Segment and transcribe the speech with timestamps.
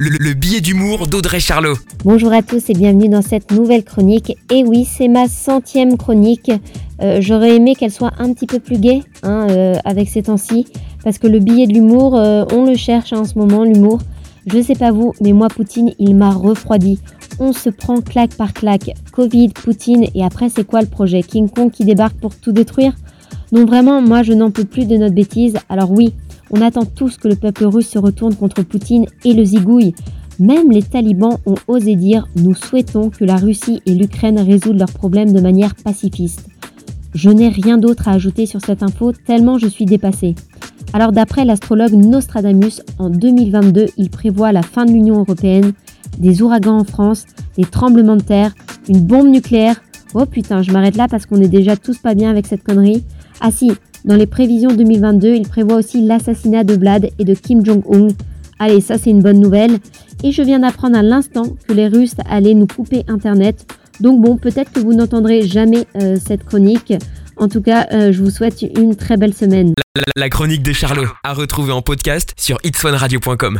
[0.00, 1.74] Le, le billet d'humour d'Audrey Charlot.
[2.04, 4.36] Bonjour à tous et bienvenue dans cette nouvelle chronique.
[4.48, 6.52] Et oui, c'est ma centième chronique.
[7.02, 10.66] Euh, J'aurais aimé qu'elle soit un petit peu plus gaie hein, euh, avec ces temps-ci,
[11.02, 13.98] parce que le billet de l'humour, euh, on le cherche en ce moment, l'humour.
[14.46, 17.00] Je sais pas vous, mais moi, Poutine, il m'a refroidi.
[17.40, 18.92] On se prend claque par claque.
[19.10, 21.24] Covid, Poutine, et après, c'est quoi le projet?
[21.24, 22.92] King Kong qui débarque pour tout détruire?
[23.50, 25.56] Non, vraiment, moi, je n'en peux plus de notre bêtise.
[25.68, 26.12] Alors oui,
[26.50, 29.94] on attend tous que le peuple russe se retourne contre Poutine et le zigouille.
[30.38, 34.92] Même les talibans ont osé dire Nous souhaitons que la Russie et l'Ukraine résoudent leurs
[34.92, 36.46] problèmes de manière pacifiste.
[37.14, 40.34] Je n'ai rien d'autre à ajouter sur cette info tellement je suis dépassée.
[40.92, 45.72] Alors d'après l'astrologue Nostradamus, en 2022, il prévoit la fin de l'Union européenne,
[46.18, 47.24] des ouragans en France,
[47.56, 48.54] des tremblements de terre,
[48.88, 49.80] une bombe nucléaire.
[50.14, 53.04] Oh putain, je m'arrête là parce qu'on est déjà tous pas bien avec cette connerie.
[53.40, 53.72] Ah si,
[54.04, 58.08] dans les prévisions 2022, il prévoit aussi l'assassinat de Vlad et de Kim Jong-un.
[58.58, 59.78] Allez, ça c'est une bonne nouvelle.
[60.24, 63.66] Et je viens d'apprendre à l'instant que les Russes allaient nous couper Internet.
[64.00, 66.92] Donc bon, peut-être que vous n'entendrez jamais euh, cette chronique.
[67.36, 69.72] En tout cas, euh, je vous souhaite une très belle semaine.
[70.16, 73.56] La, chronique de Charlot, à retrouver en podcast sur itswanradio.com.